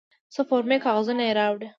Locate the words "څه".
0.33-0.41